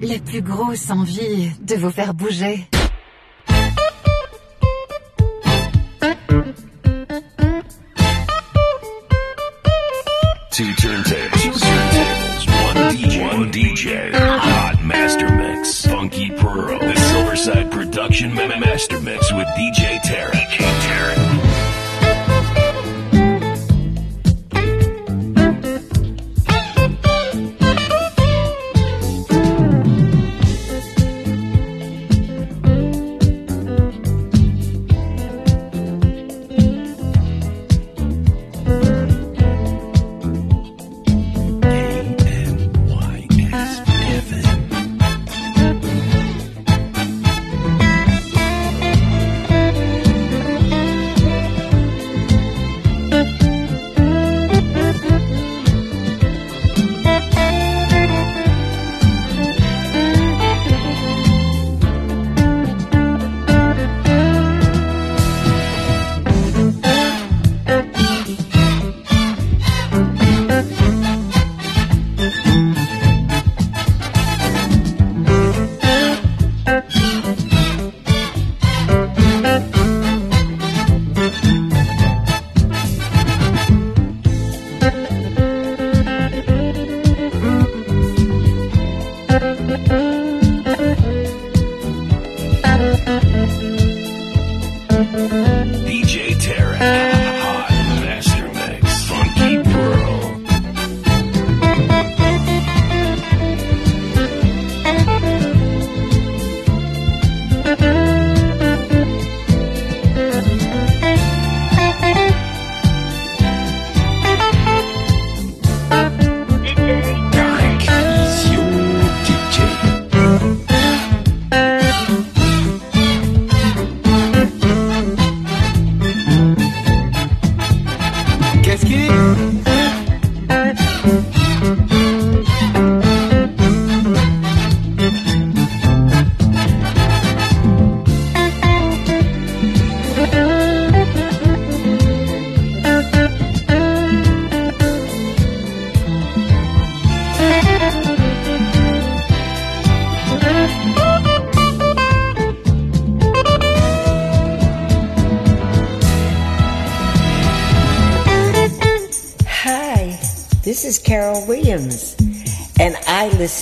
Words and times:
la 0.00 0.18
plus 0.18 0.42
grosse 0.42 0.90
envie 0.90 1.50
de 1.60 1.76
vous 1.76 1.90
faire 1.90 2.14
bouger. 2.14 2.66
Two 10.50 10.72
turntables. 10.74 11.32
Two 11.42 11.50
turntables. 11.50 12.46
One 12.64 12.94
DJ. 12.94 13.22
One 13.32 13.50
DJ. 13.50 14.12
Hot 14.14 14.80
master 14.84 15.28
mix. 15.36 15.84
Funky 15.86 16.30
Pearl. 16.30 16.78
The 16.78 16.94
Silverside 16.94 17.70
Production 17.72 18.32
Ma- 18.34 18.46
Master 18.58 19.00
Mix 19.00 19.32
with 19.32 19.48
DJ 19.58 19.98
Tarek. 20.04 20.30
DJ 20.32 20.64
Tarek. 20.86 21.23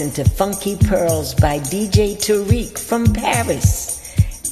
Listen 0.02 0.24
to 0.24 0.30
Funky 0.32 0.76
Pearls 0.76 1.32
by 1.32 1.60
DJ 1.60 2.16
Tarek 2.16 2.76
from 2.76 3.06
Paris 3.12 4.00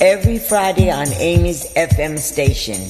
every 0.01 0.39
Friday 0.39 0.93
on 0.93 1.09
Amy's 1.15 1.67
FM 1.75 2.21
station. 2.21 2.81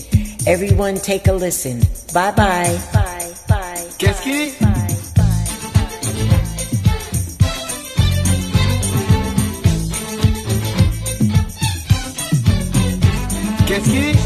Everyone 0.47 0.97
take 0.97 1.27
a 1.27 1.33
listen. 1.33 1.81
Bye 2.13 2.33
bye. 2.33 2.79
Bye 2.93 3.33
bye. 3.49 3.89
Qu'est-ce 3.97 4.23
qu'il? 4.23 4.53
Qu'est-ce 13.67 13.91
qu'il 13.91 14.20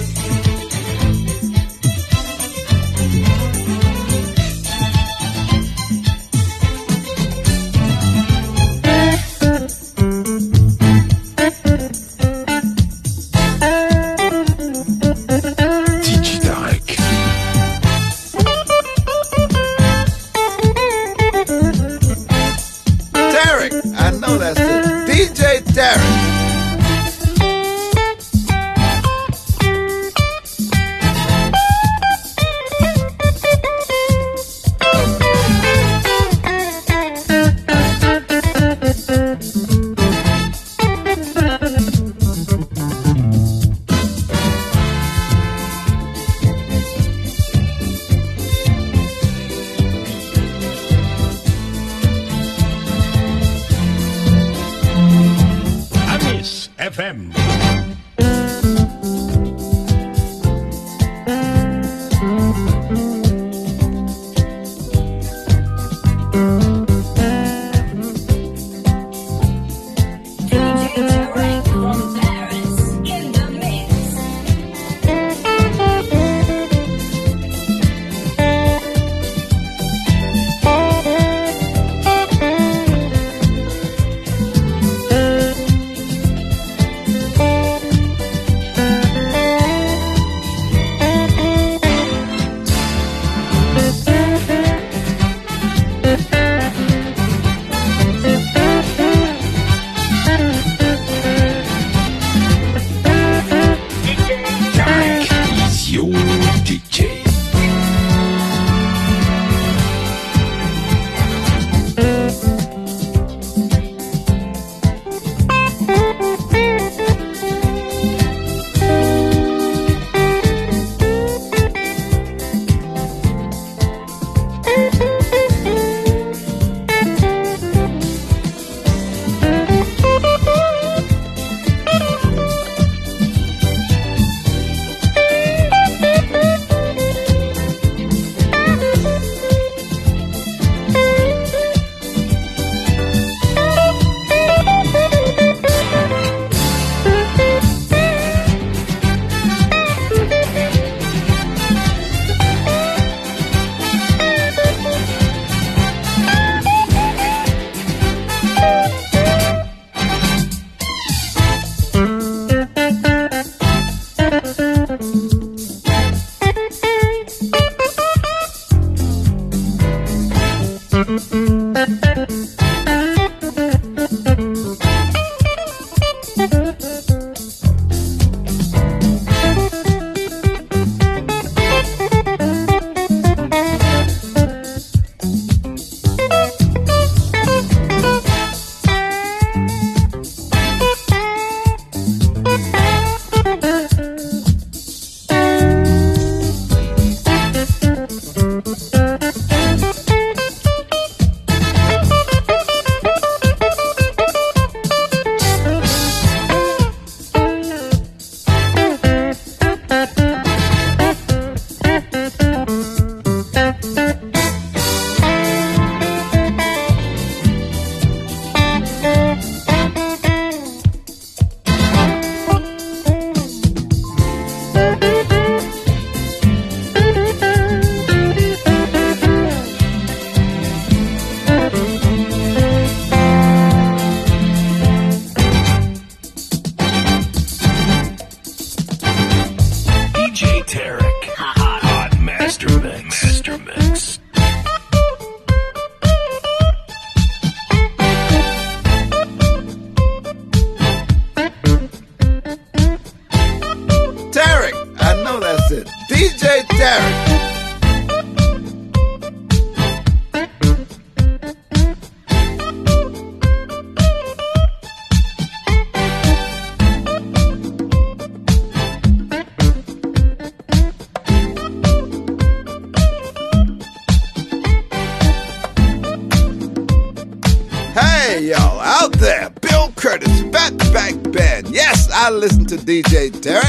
to 282.79 282.85
DJ 282.85 283.31
Tarek. 283.31 283.64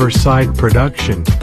Silverside 0.00 0.56
Production. 0.56 1.39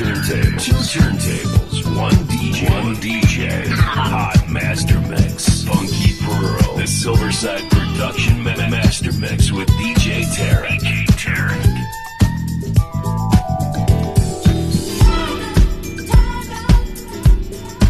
turntables. 0.00 0.64
Two 0.64 0.72
turntables. 0.98 1.96
One 1.96 2.14
DJ. 2.28 2.70
One 2.70 2.96
DJ. 2.96 3.66
Hot 3.68 4.48
Master 4.48 4.98
Mix. 5.00 5.64
Funky 5.64 6.14
Pearl. 6.24 6.76
The 6.76 6.84
Silverside 6.84 7.68
Production 7.70 8.42
Master 8.42 9.12
Mix 9.18 9.52
with 9.52 9.68
DJ 9.68 10.24
Tarek. 10.34 10.80
DJ 10.80 11.06
Tarek. 11.20 11.66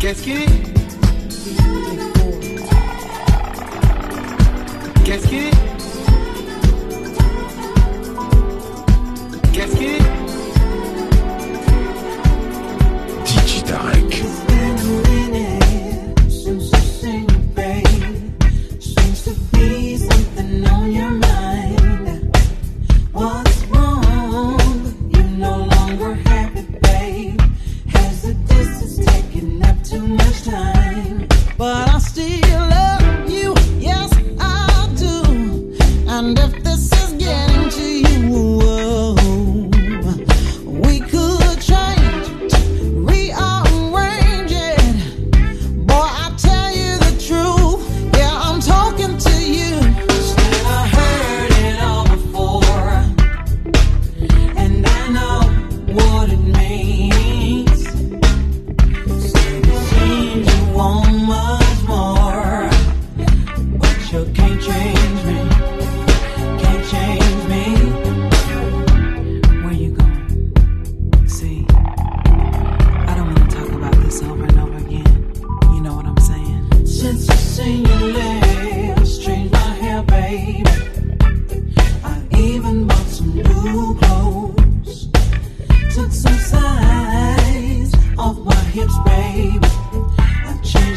Qu'est-ce 0.01 0.23
qui 0.23 0.47
Qu'est-ce 5.05 5.27
qui 5.29 5.51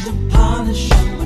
upon 0.08 0.66
the 0.66 0.74
shore. 0.74 1.23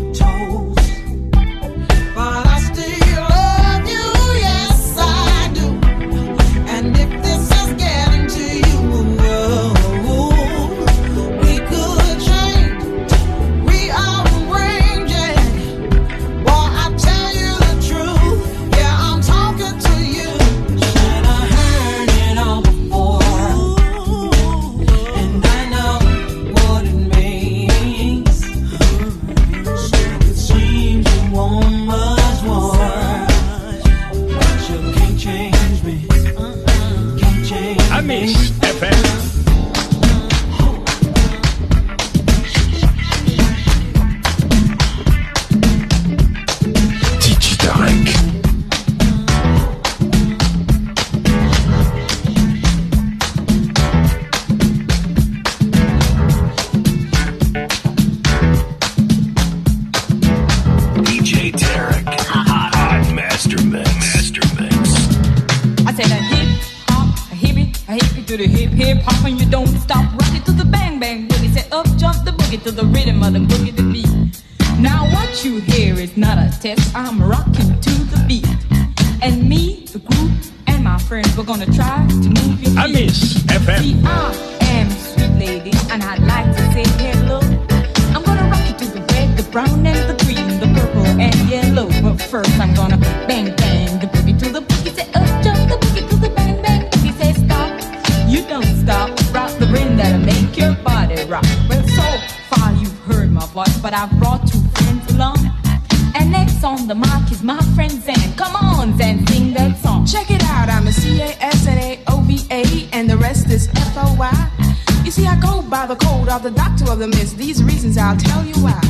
see, 115.19 115.27
I 115.27 115.37
go 115.41 115.63
by 115.63 115.87
the 115.87 115.97
code 115.97 116.29
of 116.29 116.43
the 116.43 116.51
doctor 116.51 116.91
of 116.93 116.99
the 116.99 117.09
mist. 117.09 117.37
These 117.37 117.63
reasons 117.63 117.99
I'll 117.99 118.17
tell 118.17 118.45
you 118.45 118.57
why. 118.67 118.81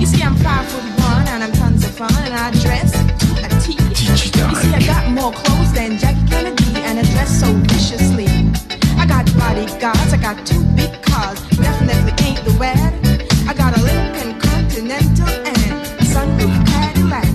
You 0.00 0.06
see, 0.06 0.22
I'm 0.22 0.36
five 0.36 0.66
foot 0.70 0.86
one 1.08 1.26
and 1.32 1.42
I'm 1.42 1.52
tons 1.52 1.84
of 1.84 1.92
fun 2.00 2.14
and 2.26 2.34
I 2.34 2.50
dress 2.64 2.92
to 3.22 3.28
a 3.46 3.48
T. 3.62 3.66
You 3.74 4.16
see, 4.62 4.72
I 4.78 4.82
got 4.94 5.04
more 5.10 5.32
clothes 5.32 5.72
than 5.72 5.98
Jackie 5.98 6.26
Kennedy 6.30 6.70
and 6.86 6.98
I 7.00 7.04
dress 7.14 7.30
so 7.40 7.48
viciously. 7.72 8.28
I 9.02 9.04
got 9.06 9.24
bodyguards, 9.38 10.12
I 10.16 10.18
got 10.28 10.36
two 10.46 10.62
big 10.78 10.92
cars, 11.02 11.40
definitely 11.56 12.14
ain't 12.24 12.42
the 12.46 12.54
wad. 12.60 12.92
I 13.50 13.52
got 13.54 13.76
a 13.76 13.80
Lincoln 13.88 14.38
Continental 14.46 15.32
and 15.50 15.72
a 16.02 16.06
sunroof 16.12 16.54
Cadillac. 16.70 17.30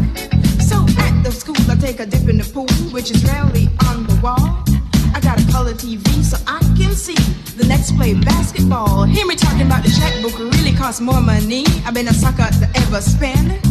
So 0.69 0.77
at 1.03 1.13
the 1.23 1.31
school, 1.31 1.61
I 1.69 1.75
take 1.75 1.99
a 1.99 2.05
dip 2.05 2.27
in 2.29 2.37
the 2.37 2.47
pool, 2.55 2.71
which 2.95 3.11
is 3.11 3.23
rarely 3.25 3.67
on 3.87 4.07
the 4.07 4.17
wall. 4.23 4.63
I 5.15 5.19
got 5.19 5.35
a 5.41 5.51
color 5.51 5.73
TV 5.73 6.05
so 6.23 6.37
I 6.47 6.59
can 6.77 6.93
see 6.95 7.40
the 7.61 7.67
next 7.67 7.95
play 7.95 8.13
basketball. 8.13 9.03
Hear 9.03 9.25
me 9.25 9.35
talking 9.35 9.65
about 9.65 9.83
the 9.83 9.91
checkbook 9.91 10.37
really 10.39 10.73
costs 10.73 11.01
more 11.01 11.21
money. 11.21 11.65
I've 11.85 11.93
been 11.93 12.07
a 12.07 12.13
sucker 12.13 12.49
to 12.61 12.65
ever 12.81 13.01
spend. 13.01 13.61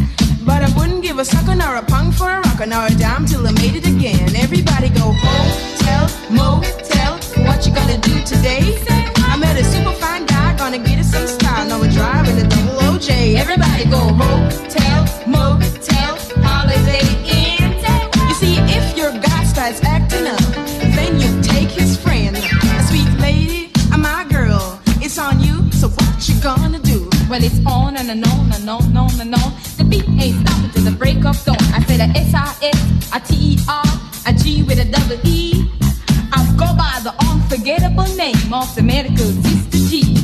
But 0.44 0.62
I 0.62 0.68
wouldn't 0.76 1.02
give 1.02 1.18
a 1.18 1.24
sucker 1.24 1.54
nor 1.54 1.76
a 1.76 1.82
punk 1.82 2.14
for 2.14 2.28
a 2.30 2.40
rocker 2.40 2.66
nor 2.66 2.86
a 2.86 2.94
dime 2.94 3.26
till 3.26 3.46
I 3.46 3.52
made 3.52 3.76
it 3.76 3.86
again. 3.86 4.36
Everybody 4.36 4.88
go 4.90 5.12
hotel, 5.12 6.04
motel, 6.30 7.12
what 7.46 7.66
you 7.66 7.74
gonna 7.74 7.98
do 7.98 8.14
today? 8.24 8.78
I 9.30 9.36
met 9.36 9.58
a 9.58 9.64
super 9.64 9.92
fine 9.92 10.24
guy, 10.26 10.56
gonna 10.56 10.78
get 10.78 10.98
us 10.98 11.10
some 11.12 11.26
style. 11.26 11.68
Now 11.68 11.80
we're 11.80 11.90
driving 11.90 12.38
a 12.38 12.46
double 12.48 12.78
OJ. 12.88 13.36
Everybody 13.36 13.84
go 13.84 14.02
hotel, 14.22 15.00
motel, 15.26 16.12
holiday 16.46 17.06
inn. 17.38 17.70
You 18.28 18.34
see, 18.34 18.56
if 18.78 18.96
your 18.96 19.12
guy 19.20 19.44
starts 19.44 19.82
acting 19.84 20.09
Well, 27.30 27.44
it's 27.44 27.64
on 27.64 27.96
and, 27.96 28.10
and 28.10 28.26
on 28.26 28.52
and 28.52 28.68
on 28.68 28.82
and 28.86 28.98
on 28.98 29.20
and 29.20 29.34
on. 29.36 29.52
The 29.78 29.86
beat 29.88 30.02
ain't 30.18 30.42
stopping 30.42 30.70
till 30.72 30.82
the 30.82 30.90
break 30.90 31.24
of 31.24 31.38
dawn. 31.44 31.62
I 31.70 31.78
say 31.86 31.96
the 31.96 32.10
S 32.18 32.34
I 32.34 32.50
S, 32.60 32.80
a 33.14 33.20
T 33.20 33.54
E 33.54 33.58
R, 33.68 33.86
a 34.26 34.32
G 34.32 34.64
with 34.64 34.80
a 34.80 34.84
double 34.84 35.14
E. 35.24 35.70
I 36.32 36.42
go 36.58 36.66
by 36.74 36.98
the 37.06 37.14
unforgettable 37.30 38.10
name 38.18 38.52
of 38.52 38.74
the 38.74 38.82
medical 38.82 39.30
sister 39.46 39.78
G. 39.78 40.18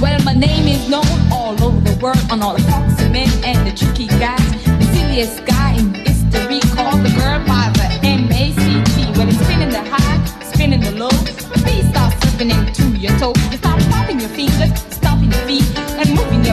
Well, 0.00 0.22
my 0.22 0.34
name 0.34 0.68
is 0.68 0.88
known 0.88 1.10
all 1.32 1.58
over 1.64 1.80
the 1.80 1.98
world 2.00 2.22
on 2.30 2.40
all 2.44 2.54
the 2.54 2.62
foxy 2.70 3.08
men 3.08 3.26
and 3.42 3.66
the 3.66 3.74
tricky 3.74 4.06
guys. 4.22 4.46
The 4.62 4.86
silliest 4.94 5.44
guy 5.44 5.74
in 5.74 5.92
history 6.06 6.60
called 6.78 7.02
the 7.02 7.10
girl 7.18 7.42
by 7.42 7.74
the 7.74 8.06
M-A-C-T. 8.06 9.18
Well, 9.18 9.26
it's 9.26 9.42
spinning 9.42 9.70
the 9.70 9.82
high, 9.82 10.24
spinning 10.54 10.80
the 10.80 10.92
low. 10.92 11.10
The 11.10 11.60
beat 11.66 11.90
starts 11.90 12.22
slipping 12.22 12.54
into 12.54 12.96
your 13.02 13.18
toes. 13.18 13.34
You 13.50 13.58
start 13.58 13.82
popping 13.90 14.20
your 14.20 14.28
fingers 14.28 14.91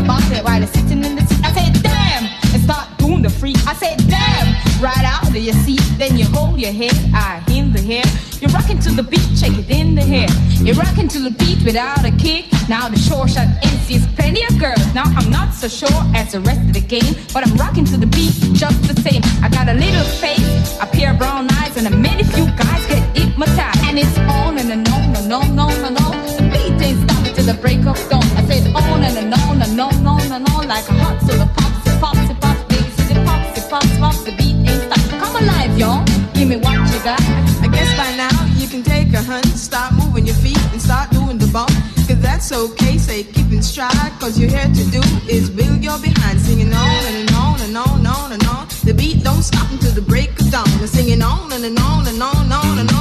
while 0.08 0.60
you're 0.60 0.68
sitting 0.68 1.04
in 1.04 1.16
the 1.16 1.26
seat. 1.26 1.44
I 1.44 1.52
said, 1.54 1.84
damn, 1.84 2.24
and 2.54 2.64
start 2.64 2.88
doing 2.98 3.22
the 3.22 3.30
freak. 3.30 3.58
I 3.68 3.74
said, 3.74 3.98
damn, 4.08 4.48
right 4.82 5.06
out 5.06 5.28
of 5.28 5.36
your 5.36 5.56
seat. 5.66 5.82
Then 5.98 6.18
you 6.18 6.26
hold 6.26 6.60
your 6.60 6.72
head, 6.72 6.96
I 7.14 7.44
in 7.52 7.74
the 7.74 7.82
hair. 7.82 8.04
You're 8.40 8.52
rocking 8.52 8.80
to 8.80 8.92
the 8.92 9.04
beat, 9.04 9.28
check 9.40 9.52
it 9.58 9.70
in 9.70 9.96
the 9.96 10.02
hair. 10.02 10.28
You're 10.64 10.76
rocking 10.76 11.08
to 11.10 11.20
the 11.20 11.32
beat 11.32 11.64
without 11.66 12.06
a 12.06 12.12
kick. 12.12 12.46
Now 12.70 12.88
the 12.88 12.98
short 12.98 13.30
shot 13.30 13.48
MC's 13.64 14.06
plenty 14.16 14.44
of 14.44 14.58
girls. 14.60 14.86
Now 14.94 15.04
I'm 15.04 15.30
not 15.30 15.54
so 15.54 15.68
sure 15.68 16.02
as 16.16 16.32
the 16.32 16.40
rest 16.42 16.62
of 16.62 16.74
the 16.74 16.82
game, 16.82 17.16
but 17.34 17.46
I'm 17.46 17.56
rocking 17.58 17.86
to 17.86 17.98
the 17.98 18.08
beat 18.08 18.34
just 18.54 18.80
the 18.88 18.96
same. 19.02 19.22
I 19.44 19.50
got 19.50 19.68
a 19.68 19.74
little 19.74 20.08
face, 20.24 20.80
a 20.80 20.86
pair 20.86 21.12
of 21.12 21.18
brown 21.18 21.52
eyes, 21.60 21.76
and 21.78 21.88
a 21.88 21.96
many 21.96 22.24
few 22.24 22.46
guys 22.56 22.86
get 22.88 23.04
hypnotized. 23.18 23.84
And 23.84 24.00
it's 24.00 24.18
on 24.20 24.58
and, 24.58 24.88
on 24.88 25.16
and 25.16 25.34
on 25.34 25.44
and 25.44 25.60
on 25.60 25.72
and 25.88 25.98
on. 26.00 26.16
The 26.38 26.44
beat 26.54 26.82
ain't 26.86 27.10
stopping 27.10 27.34
till 27.34 27.46
the 27.46 27.60
break 27.60 27.80
of 27.86 28.00
dawn. 28.10 28.24
I 28.40 28.46
said 28.48 28.74
on 28.74 29.04
and 29.04 29.34
on 29.34 29.49
and 29.80 29.96
and 29.96 30.08
on 30.08 30.32
and 30.32 30.50
on 30.50 30.68
like 30.68 30.88
a 30.90 30.94
hot 30.94 31.22
silver 31.22 31.50
pops, 31.56 31.88
it 31.88 32.02
pops, 32.02 32.30
it 32.30 32.40
pops, 32.42 33.08
see 33.08 33.14
it 33.14 34.00
pops. 34.00 34.24
The 34.24 34.32
beat 34.38 34.56
ain't 34.68 34.92
stop. 34.92 35.00
Come 35.22 35.36
alive, 35.42 35.78
y'all. 35.78 36.04
Give 36.34 36.50
me 36.50 36.58
what 36.58 36.76
you 36.92 37.00
got. 37.04 37.22
I 37.64 37.68
guess 37.72 37.90
by 37.96 38.12
now 38.18 38.36
you 38.58 38.68
can 38.68 38.84
take 38.84 39.14
a 39.14 39.22
hunt, 39.22 39.46
start 39.46 39.94
moving 39.94 40.26
your 40.26 40.36
feet 40.36 40.60
and 40.74 40.82
start 40.82 41.12
doing 41.12 41.38
the 41.38 41.48
bump. 41.48 41.72
Cause 42.08 42.20
that's 42.20 42.52
okay, 42.52 42.98
say 42.98 43.24
keep 43.24 43.52
in 43.52 43.64
stride. 43.64 44.12
Cause 44.20 44.38
you're 44.38 44.50
here 44.50 44.68
to 44.68 44.84
do 44.92 45.02
is 45.30 45.50
build 45.50 45.82
your 45.82 46.00
behind, 46.00 46.42
singing 46.42 46.74
on 46.74 47.04
and 47.12 47.32
on 47.32 47.62
and 47.62 47.78
on 47.78 48.00
and 48.00 48.08
on 48.08 48.32
and 48.34 48.46
on. 48.48 48.68
The 48.84 48.94
beat 48.94 49.24
don't 49.24 49.44
stop 49.44 49.72
until 49.72 49.92
the 49.92 50.02
break 50.02 50.32
of 50.42 50.52
dawn. 50.52 50.68
They're 50.80 50.88
singing 50.88 51.22
on 51.22 51.54
and, 51.54 51.64
and 51.64 51.80
on 51.80 52.08
and 52.08 52.22
on 52.22 52.36
and 52.36 52.54
on 52.54 52.80
and 52.80 52.92
on. 52.92 52.99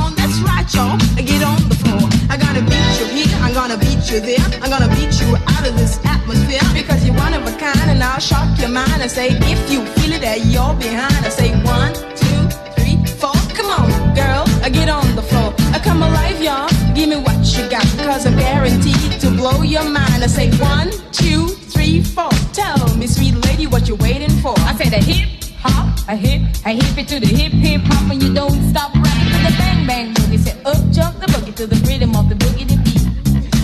Y'all. 0.74 0.98
Get 1.16 1.42
on 1.42 1.68
the 1.68 1.74
floor. 1.74 2.08
I 2.30 2.36
gotta 2.36 2.62
beat 2.62 3.00
you 3.00 3.06
here, 3.16 3.38
I'm 3.42 3.52
gonna 3.54 3.76
beat 3.76 4.10
you 4.10 4.20
there. 4.20 4.44
I'm 4.62 4.70
gonna 4.70 4.88
beat 4.94 5.20
you 5.20 5.36
out 5.36 5.66
of 5.68 5.76
this 5.76 5.98
atmosphere. 6.04 6.60
Because 6.72 7.04
you're 7.04 7.16
one 7.16 7.34
of 7.34 7.42
a 7.46 7.52
kind 7.58 7.90
and 7.90 8.02
I'll 8.02 8.20
shock 8.20 8.58
your 8.58 8.68
mind. 8.68 9.02
I 9.02 9.06
say, 9.06 9.28
if 9.30 9.70
you 9.70 9.84
feel 9.96 10.12
it 10.12 10.20
that 10.22 10.44
you're 10.46 10.74
behind, 10.74 11.24
I 11.24 11.28
say 11.28 11.50
one, 11.64 11.92
two, 12.16 12.40
three, 12.76 12.96
four. 13.20 13.34
Come 13.56 13.70
on, 13.70 13.88
girl, 14.14 14.44
I 14.62 14.70
get 14.70 14.88
on 14.88 15.16
the 15.16 15.22
floor. 15.22 15.54
I 15.72 15.78
come 15.78 16.02
alive, 16.02 16.40
y'all. 16.40 16.68
Give 16.94 17.08
me 17.08 17.16
what 17.16 17.38
you 17.56 17.68
got, 17.68 17.84
cause 18.04 18.26
I'm 18.26 18.36
guaranteed 18.36 19.20
to 19.20 19.30
blow 19.30 19.62
your 19.62 19.84
mind. 19.84 20.22
I 20.22 20.28
say 20.28 20.50
one, 20.58 20.90
two, 21.12 21.48
three, 21.48 22.02
four. 22.02 22.30
Tell 22.52 22.96
me, 22.96 23.06
sweet 23.06 23.34
lady, 23.46 23.66
what 23.66 23.88
you're 23.88 23.98
waiting 23.98 24.34
for? 24.42 24.54
I 24.58 24.74
say 24.74 24.88
a 24.96 25.02
hip 25.02 25.47
hop, 25.60 25.98
a 26.08 26.16
hip, 26.16 26.42
a 26.64 26.70
hip 26.70 26.98
it 26.98 27.08
to 27.08 27.20
the 27.20 27.26
hip 27.26 27.52
hip 27.52 27.80
hop, 27.84 28.10
and 28.10 28.22
you 28.22 28.32
don't 28.34 28.70
stop 28.70 28.94
right 28.94 29.26
to 29.32 29.38
the 29.46 29.54
bang 29.58 29.86
bang 29.86 30.14
boogie. 30.14 30.38
Say 30.38 30.56
up 30.64 30.78
jump 30.90 31.18
the 31.20 31.26
boogie 31.26 31.54
to 31.56 31.66
the 31.66 31.76
rhythm 31.86 32.14
of 32.16 32.28
the 32.28 32.34
boogie 32.34 32.66
beat. 32.68 32.98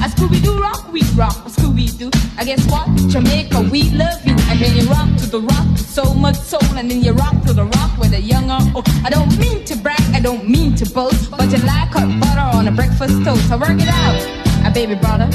A 0.04 0.06
Scooby 0.08 0.42
Doo 0.42 0.60
rock, 0.60 0.92
we 0.92 1.02
rock, 1.16 1.36
a 1.46 1.48
Scooby 1.48 1.86
Doo. 1.96 2.10
I 2.36 2.44
guess 2.44 2.62
what? 2.70 2.86
Jamaica, 3.08 3.62
we 3.72 3.90
love 3.92 4.20
you. 4.26 4.36
And 4.50 4.60
then 4.60 4.76
you 4.76 4.84
rock 4.90 5.08
to 5.20 5.26
the 5.26 5.40
rock 5.40 5.78
so 5.78 6.12
much 6.12 6.36
soul, 6.36 6.76
and 6.76 6.90
then 6.90 7.02
you 7.02 7.12
rock 7.12 7.42
to 7.46 7.52
the 7.54 7.64
rock 7.64 7.96
with 7.98 8.12
a 8.12 8.20
young 8.20 8.50
or 8.50 8.60
old. 8.76 8.88
I 9.04 9.08
don't 9.08 9.38
mean 9.38 9.64
to 9.64 9.76
brag, 9.76 10.02
I 10.12 10.20
don't 10.20 10.48
mean 10.48 10.74
to 10.76 10.84
boast, 10.90 11.30
but 11.30 11.50
you 11.50 11.58
like 11.64 11.88
hot 11.88 12.10
butter 12.20 12.58
on 12.58 12.68
a 12.68 12.72
breakfast 12.72 13.24
toast. 13.24 13.50
I 13.50 13.56
work 13.56 13.80
it 13.80 13.88
out, 13.88 14.20
a 14.66 14.70
baby 14.70 14.94
brother. 14.94 15.28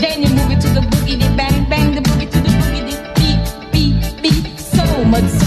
Then 0.00 0.22
you 0.22 0.30
move 0.30 0.50
it 0.50 0.60
to 0.62 0.68
the 0.70 0.80
boogie, 0.80 1.20
bang 1.36 1.68
bang, 1.70 1.94
the 1.94 2.00
boogie 2.00 2.30
to 2.30 2.40
the 2.40 2.52
boogie, 2.58 2.82
beat, 3.16 3.42
beat, 3.72 4.22
beat. 4.22 4.58
So 4.58 5.04
much 5.04 5.28
so 5.38 5.45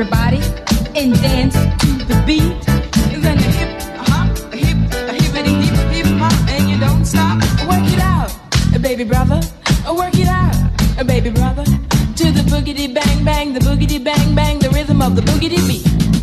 everybody, 0.00 0.36
and 0.94 1.12
dance 1.20 1.54
to 1.54 1.90
the 2.06 2.22
beat. 2.24 2.64
Then 3.20 3.36
the 3.36 3.50
hip 3.58 3.82
hop, 4.06 4.28
hip, 4.54 4.78
hippity 5.20 5.54
hip 5.54 5.76
hip 5.90 6.06
hop, 6.18 6.32
and 6.50 6.70
you 6.70 6.78
don't 6.78 7.04
stop. 7.04 7.38
Work 7.68 7.82
it 7.92 7.98
out, 7.98 8.30
baby 8.80 9.02
brother. 9.02 9.40
Work 9.92 10.14
it 10.14 10.28
out, 10.28 10.54
baby 11.04 11.30
brother. 11.30 11.64
To 11.64 12.30
the 12.30 12.44
boogity 12.46 12.94
bang 12.94 13.24
bang, 13.24 13.52
the 13.52 13.58
boogity 13.58 13.98
bang 14.02 14.36
bang, 14.36 14.60
the 14.60 14.70
rhythm 14.70 15.02
of 15.02 15.16
the 15.16 15.22
boogity 15.22 15.66
beat. 15.66 16.17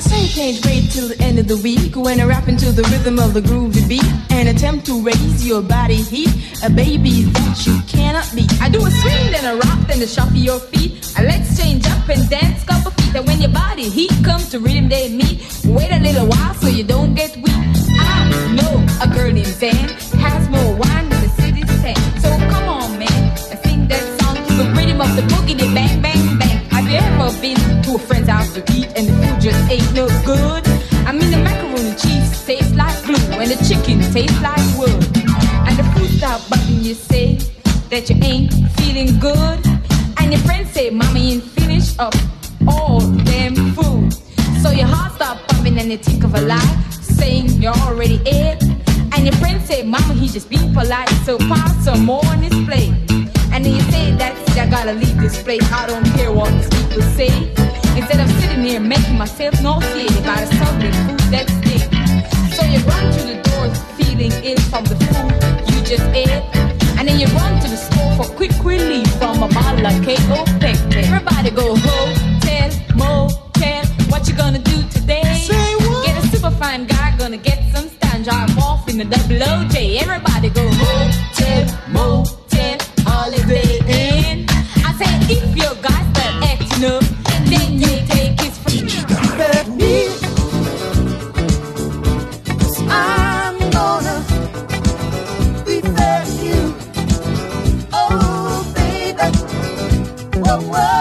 I 0.00 0.02
say 0.02 0.28
can't 0.28 0.64
wait 0.64 0.90
till 0.90 1.08
the 1.08 1.20
end 1.20 1.38
of 1.38 1.46
the 1.46 1.58
week 1.58 1.94
when 1.94 2.20
I 2.20 2.24
rap 2.24 2.48
into 2.48 2.72
the 2.72 2.84
rhythm 2.84 3.18
of 3.18 3.34
the 3.34 3.42
groovy 3.42 3.86
beat 3.86 4.10
and 4.30 4.48
attempt 4.48 4.86
to 4.86 4.98
raise 5.02 5.46
your 5.46 5.60
body 5.60 6.00
heat. 6.00 6.32
A 6.64 6.70
baby 6.70 7.24
that 7.36 7.66
you 7.66 7.76
cannot 7.86 8.24
beat. 8.34 8.50
I 8.62 8.70
do 8.70 8.80
a 8.80 8.90
swing, 8.90 9.30
then 9.30 9.44
a 9.44 9.56
rock, 9.56 9.80
then 9.88 10.00
a 10.00 10.06
shuffle 10.06 10.38
your 10.38 10.58
feet. 10.58 11.04
Uh, 11.18 11.24
let's 11.24 11.54
change 11.60 11.86
up 11.86 12.08
and 12.08 12.30
dance 12.30 12.64
couple 12.64 12.92
feet. 12.92 13.14
And 13.14 13.26
when 13.26 13.42
your 13.42 13.52
body 13.52 13.90
heat 13.90 14.12
comes 14.24 14.48
to 14.52 14.58
rhythm 14.58 14.88
they 14.88 15.12
meet, 15.12 15.44
wait 15.66 15.92
a 15.92 16.00
little 16.00 16.26
while 16.26 16.54
so 16.54 16.68
you 16.68 16.82
don't 16.82 17.12
get 17.14 17.36
weak. 17.36 17.60
I 18.00 18.56
know 18.56 18.80
a 19.04 19.06
girl 19.06 19.30
named 19.30 19.52
Zan 19.60 19.84
has 20.16 20.48
more 20.48 20.76
wine 20.80 21.10
than 21.10 21.20
the 21.20 21.32
city's 21.36 21.70
sand. 21.78 22.00
So 22.22 22.30
come 22.48 22.68
on, 22.70 22.98
man, 22.98 23.36
I 23.52 23.56
sing 23.68 23.86
that 23.88 24.04
song 24.18 24.36
to 24.48 24.52
the 24.64 24.66
rhythm 24.72 24.98
of 25.02 25.14
the 25.14 25.22
boogie, 25.28 25.58
the 25.60 25.68
bang, 25.74 26.00
bang, 26.00 26.29
you 26.90 26.96
ever 26.96 27.40
been 27.40 27.56
to 27.82 27.94
a 27.94 27.98
friend's 27.98 28.28
house 28.28 28.52
to 28.52 28.60
eat 28.72 28.88
and 28.96 29.06
the 29.06 29.12
food 29.12 29.40
just 29.40 29.70
ain't 29.70 29.94
no 29.94 30.08
good? 30.24 30.66
I 31.06 31.12
mean, 31.12 31.30
the 31.30 31.38
macaroni 31.38 31.94
cheese 31.94 32.44
tastes 32.44 32.74
like 32.74 32.96
glue 33.04 33.14
and 33.38 33.48
the 33.50 33.58
chicken 33.64 34.00
tastes 34.12 34.40
like 34.42 34.58
wood. 34.76 35.02
And 35.66 35.78
the 35.78 35.84
food 35.94 36.10
stop 36.18 36.40
button, 36.50 36.82
you 36.82 36.94
say 36.94 37.38
that 37.90 38.10
you 38.10 38.16
ain't 38.24 38.52
feeling 38.72 39.20
good. 39.20 39.60
And 40.18 40.32
your 40.32 40.40
friends 40.40 40.72
say, 40.72 40.90
Mommy 40.90 41.34
ain't 41.34 41.44
finished 41.44 42.00
up 42.00 42.14
all 42.66 43.00
them 43.00 43.54
food. 43.72 44.12
So 44.60 44.70
your 44.70 44.88
heart 44.88 45.12
stop 45.14 45.38
pumping 45.46 45.78
and 45.78 45.92
you 45.92 45.98
think 45.98 46.24
of 46.24 46.34
a 46.34 46.40
lie, 46.40 46.76
saying 47.00 47.50
you're 47.62 47.80
already 47.86 48.20
ate. 48.26 48.62
And 49.12 49.26
your 49.26 49.36
friends 49.36 49.66
say, 49.66 49.84
Mama, 49.84 50.14
he 50.14 50.26
just 50.26 50.50
being 50.50 50.74
polite, 50.74 51.08
so 51.24 51.38
pass 51.38 51.84
some 51.84 52.04
more 52.04 52.24
on 52.26 52.42
his 52.42 52.54
plate. 52.66 53.19
And 53.52 53.64
then 53.64 53.74
you 53.74 53.82
say, 53.90 54.12
That's 54.12 54.40
it, 54.50 54.58
I 54.58 54.66
gotta 54.66 54.92
leave 54.92 55.18
this 55.18 55.42
place. 55.42 55.62
I 55.72 55.86
don't 55.86 56.04
care 56.16 56.32
what 56.32 56.50
these 56.52 56.68
people 56.68 57.02
say. 57.02 57.32
Instead 57.96 58.20
of 58.20 58.30
sitting 58.40 58.62
here 58.62 58.80
making 58.80 59.18
myself 59.18 59.60
nauseated 59.62 60.22
by 60.24 60.44
the 60.44 60.48
southern 60.56 60.92
food 61.04 61.20
that 61.34 61.46
stinks. 61.50 62.56
So 62.56 62.64
you 62.66 62.78
run 62.86 63.12
to 63.12 63.20
the 63.30 63.36
door 63.48 63.66
feeling 63.96 64.32
ill 64.44 64.60
from 64.70 64.84
the 64.84 64.96
food 64.96 65.50
you 65.74 65.82
just 65.84 66.04
ate. 66.14 66.28
And 66.98 67.08
then 67.08 67.18
you 67.18 67.26
run 67.28 67.60
to 67.62 67.68
the 67.68 67.76
store 67.76 68.12
for 68.16 68.34
quick 68.36 68.52
relief 68.62 69.08
from 69.18 69.42
a 69.42 69.48
bottle 69.48 69.86
of 69.86 69.96
KO 70.04 70.44
Pectin. 70.60 71.04
Everybody 71.04 71.50
go 71.50 71.74
hotel, 71.74 72.70
motel. 72.94 73.84
What 74.10 74.28
you 74.28 74.34
gonna 74.34 74.58
do 74.58 74.82
today? 74.90 75.24
Say 75.48 75.74
what? 75.76 76.06
Get 76.06 76.22
a 76.22 76.26
super 76.28 76.50
fine 76.50 76.86
guy, 76.86 77.16
gonna 77.18 77.36
get 77.38 77.58
some 77.74 77.88
stand, 77.88 78.24
drive 78.24 78.56
off 78.58 78.88
in 78.88 78.98
the 78.98 79.04
double 79.04 79.40
OJ. 79.40 80.00
Everybody 80.02 80.50
go 80.50 80.68
hotel, 80.68 81.64
motel, 81.88 82.39
if 85.32 85.56
your 85.56 85.74
guy 85.76 86.00
start 86.12 86.34
acting 86.50 86.84
up, 86.84 87.04
then 87.50 87.78
you 87.78 87.92
take 88.08 88.40
his 88.40 88.58
friend. 88.58 88.90
I'm 92.90 93.56
gonna 93.70 94.16
you. 96.42 96.60
Oh, 97.92 98.72
baby. 98.74 99.28
Whoa, 100.42 100.58
whoa, 100.72 100.99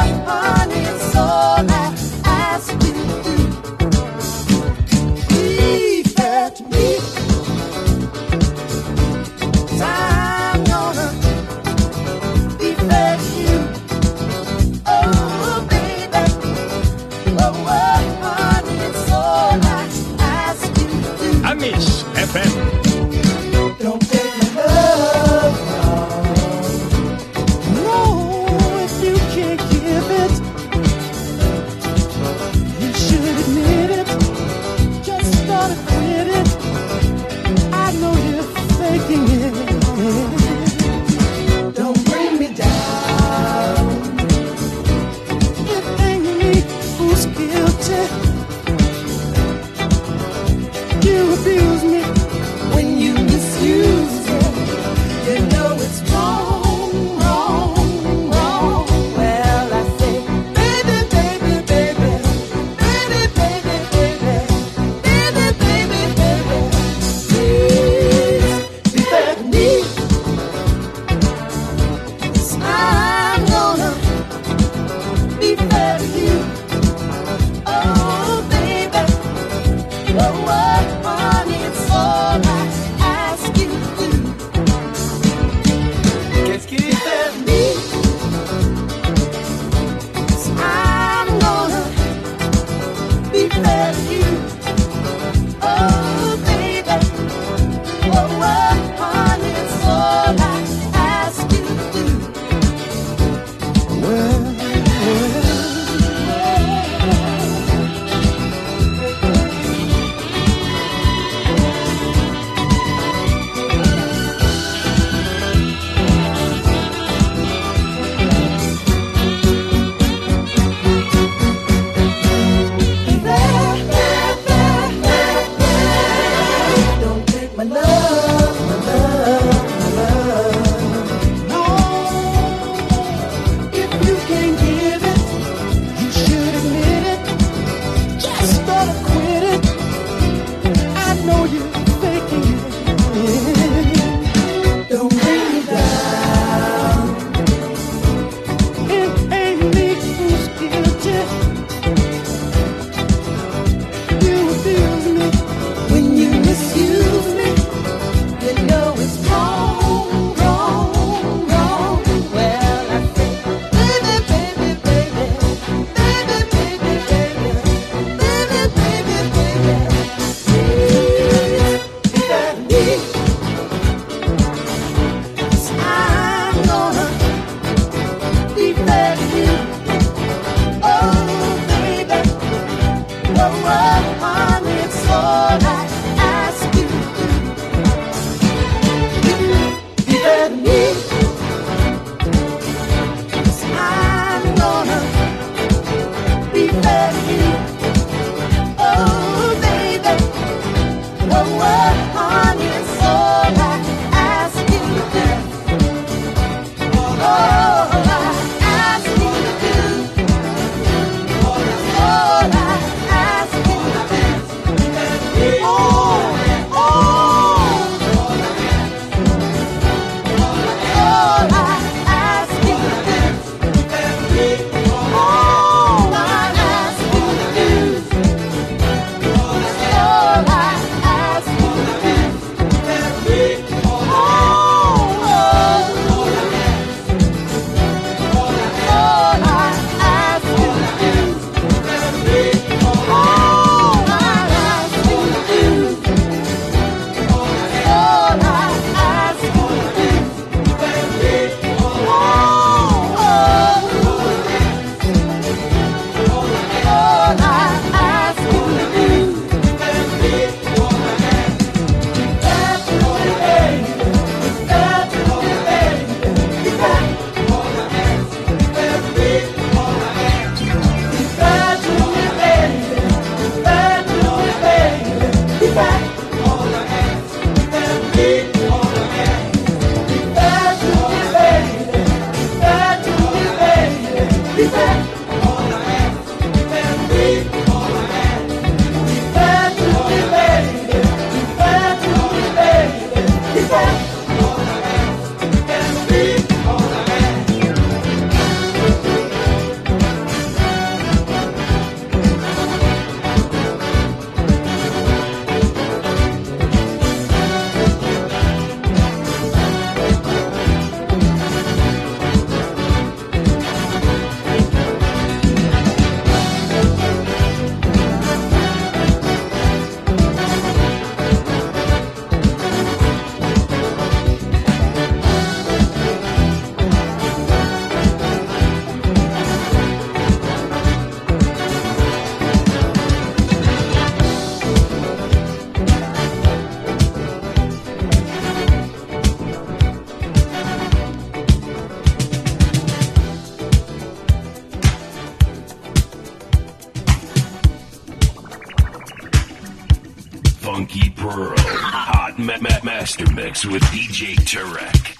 Funky 350.89 351.10
Pearl. 351.12 351.54
Hot 351.58 352.39
Met 352.39 352.62
ma- 352.63 352.80
Master 352.84 353.30
Mix 353.32 353.63
with 353.63 353.84
DJ 353.84 354.36
Tarek. 354.38 355.19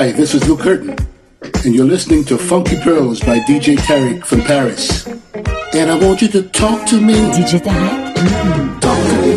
Hi, 0.00 0.12
this 0.12 0.32
is 0.34 0.48
Luke 0.48 0.60
Curtin, 0.60 0.96
and 1.62 1.74
you're 1.74 1.84
listening 1.84 2.24
to 2.24 2.38
Funky 2.38 2.80
Pearls 2.80 3.20
by 3.20 3.38
DJ 3.40 3.76
Tarek 3.76 4.24
from 4.24 4.40
Paris. 4.40 5.06
And 5.74 5.90
I 5.90 5.98
want 5.98 6.22
you 6.22 6.28
to 6.28 6.42
talk 6.42 6.88
to 6.88 6.98
me. 6.98 7.12
DJ 7.36 7.60
Tarek? 7.60 8.80
Talk 8.80 8.96
to 8.96 9.14
me. 9.20 9.34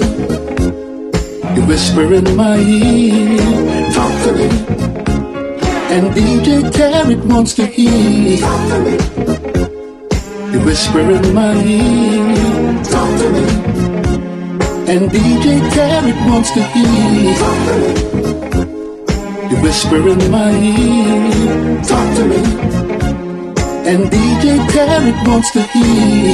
Mm-hmm. 0.64 1.56
You 1.58 1.66
whisper 1.66 2.14
in 2.14 2.38
my 2.38 2.56
ear. 2.60 3.92
Talk 3.92 4.24
to 4.24 4.32
me. 4.32 4.48
And 5.92 6.14
DJ 6.16 6.72
Tarek 6.72 7.26
wants 7.26 7.56
to 7.56 7.66
hear. 7.66 8.38
Talk 8.38 8.70
to 8.70 8.80
me. 8.86 8.92
You 10.54 10.64
whisper 10.64 11.02
in 11.02 11.34
my 11.34 11.62
ear. 11.62 12.84
Talk 12.86 13.20
to 13.20 13.30
me. 13.36 13.44
And 14.88 15.12
DJ 15.12 15.60
Tarek 15.76 16.26
wants 16.26 16.52
to 16.52 16.64
hear. 16.64 17.36
Talk 17.36 17.68
to 17.68 18.48
me. 18.48 18.53
You 19.54 19.62
whisper 19.62 20.08
in 20.10 20.32
my 20.32 20.50
ear, 20.50 21.82
talk 21.84 22.16
to 22.18 22.26
me. 22.26 22.38
And 23.86 24.10
DJ 24.10 24.58
Khaled 24.74 25.28
wants 25.28 25.52
to 25.52 25.62
hear. 25.62 26.34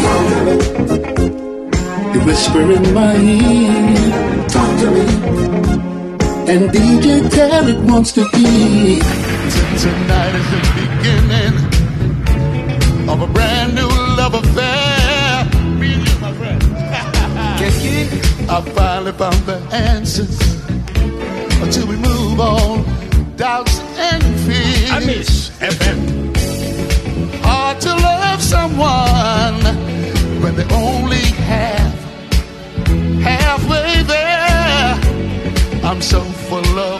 You 2.14 2.20
whisper 2.26 2.72
in 2.72 2.94
my 2.94 3.18
ear, 3.18 4.48
talk 4.48 4.72
to 4.80 4.92
me. 4.96 5.06
And 6.48 6.70
DJ 6.72 7.30
Khaled 7.36 7.92
wants 7.92 8.14
to 8.14 8.24
hear. 8.38 9.04
Tonight 9.84 10.36
is 10.40 10.48
the 10.56 10.62
beginning 10.80 11.56
of 13.10 13.22
a 13.22 13.28
brand 13.28 13.76
new 13.76 13.90
love 14.16 14.36
affair. 14.36 15.44
Me 15.78 15.94
and 15.94 16.08
you, 16.08 16.20
my 16.20 16.32
friend. 16.36 16.64
I 18.50 18.62
finally 18.74 19.12
found 19.12 19.46
the 19.46 19.58
answers 19.74 20.40
until 21.62 21.86
we 21.86 21.98
move 21.98 22.40
on. 22.40 22.79
Kiss 25.10 25.50
FM. 25.60 26.00
Hard 27.42 27.82
to 27.82 27.96
love 27.96 28.44
someone 28.44 29.60
when 30.44 30.54
they 30.56 30.68
only 30.72 31.26
have 31.50 31.96
halfway 33.20 34.04
there. 34.04 35.00
I'm 35.84 36.00
so 36.00 36.22
full 36.22 36.78
of 36.78 36.99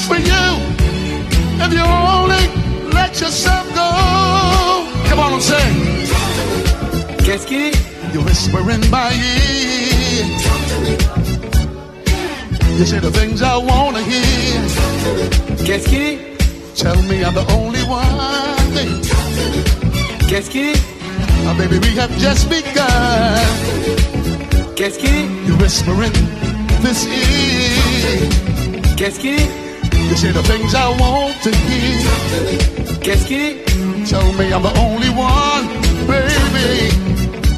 for 0.00 0.16
you 0.16 0.44
if 1.64 1.72
you 1.72 1.80
only 1.80 2.44
let 2.92 3.20
yourself 3.20 3.66
go. 3.74 3.88
Come 5.08 5.18
on 5.20 5.32
I'm 5.34 5.40
saying. 5.40 5.76
Guess 7.24 7.46
qui? 7.46 7.72
you're 8.12 8.24
whispering 8.24 8.88
my 8.90 9.10
ear. 9.12 10.24
You 12.78 12.84
say 12.84 12.98
the 12.98 13.10
things 13.10 13.42
I 13.42 13.56
wanna 13.56 14.02
hear. 14.02 14.60
Guess 15.66 15.86
Kitty. 15.86 16.36
Tell 16.74 17.00
me 17.02 17.24
I'm 17.24 17.34
the 17.34 17.46
only 17.52 17.82
one. 17.82 18.72
Guess 20.28 20.48
Kitty, 20.48 20.74
qui? 20.74 20.80
Ah, 21.46 21.54
baby, 21.58 21.78
we 21.78 21.94
have 21.96 22.10
just 22.18 22.48
begun. 22.50 23.46
Guess 24.76 24.96
Kitty. 24.98 25.24
you're 25.46 25.58
whispering 25.58 26.12
this 26.82 27.06
ear. 27.06 28.46
Qu'est-ce? 28.96 29.65
You 30.08 30.16
say 30.16 30.30
the 30.32 30.42
things 30.42 30.74
I 30.74 30.88
want 30.88 31.42
to 31.42 31.50
hear. 31.54 32.98
Qu'est-ce 33.02 33.26
qu'il 33.26 33.40
est 33.40 33.64
Tell 34.08 34.32
me 34.34 34.52
I'm 34.52 34.62
the 34.62 34.72
only 34.78 35.10
one, 35.10 35.68
baby. 36.06 36.90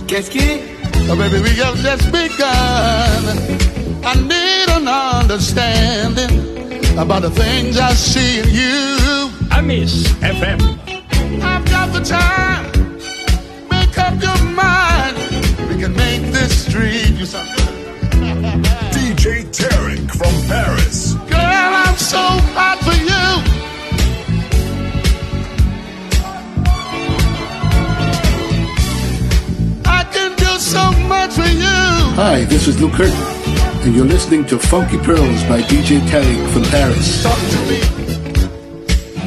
Qu'est-ce 0.07 0.31
qu'il 0.31 0.43
est 0.43 0.63
Oh, 1.11 1.17
baby, 1.17 1.39
we 1.41 1.51
have 1.63 1.77
just 1.77 2.11
begun. 2.13 3.39
I 4.05 4.15
need 4.15 4.69
an 4.69 4.87
understanding 4.89 6.99
about 6.99 7.23
the 7.23 7.31
things 7.31 7.79
I 7.79 7.95
see 7.95 8.41
in 8.41 8.49
you. 8.49 9.31
I 9.51 9.61
miss 9.63 10.07
FM. 10.21 10.61
I've 11.43 11.65
got 11.71 11.93
the 11.95 12.01
time. 12.05 12.67
Make 13.71 13.97
up 13.99 14.21
your 14.21 14.37
mind. 14.53 15.17
We 15.71 15.79
can 15.81 15.95
make 15.97 16.31
this 16.33 16.67
dream. 16.67 17.17
You 17.17 17.25
sound. 17.27 17.49
DJ 18.93 19.45
Tarek 19.51 20.11
from 20.11 20.35
Paris. 20.49 21.08
So 22.09 22.17
hot 22.17 22.79
for 22.81 22.97
you. 22.97 23.25
I 29.85 30.05
can 30.05 30.35
do 30.37 30.59
so 30.59 30.91
much 31.07 31.33
for 31.35 31.43
you. 31.43 31.79
Hi, 32.17 32.45
this 32.45 32.67
is 32.67 32.81
Luke 32.81 32.95
Curtin, 32.95 33.15
and 33.85 33.95
you're 33.95 34.07
listening 34.07 34.47
to 34.47 34.59
Funky 34.59 34.97
Pearls 34.97 35.45
by 35.45 35.61
DJ 35.61 36.01
Tarek 36.09 36.49
from 36.55 36.63
Paris. 36.73 37.23
Talk 37.23 37.37
to 37.37 37.59
me. 37.69 37.81